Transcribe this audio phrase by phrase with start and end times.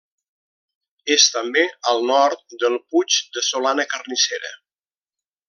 [1.15, 4.53] És també al nord del Puig de Solana Carnissera.